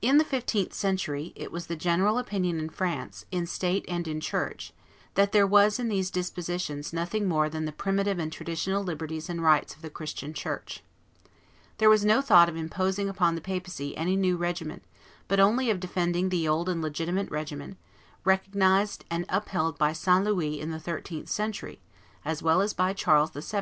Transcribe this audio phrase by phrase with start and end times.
[0.00, 4.18] In the fifteenth century it was the general opinion in France, in state and in
[4.18, 4.72] church,
[5.12, 9.42] that there was in these dispositions nothing more than the primitive and traditional liberties and
[9.42, 10.82] rights of the Christian church.
[11.76, 14.80] There was no thought of imposing upon the papacy any new regimen,
[15.28, 17.76] but only of defending the old and legitimate regimen,
[18.24, 20.24] recognized and upheld by St.
[20.24, 21.78] Louis in the thirteenth century
[22.24, 23.60] as well as by Charles VII.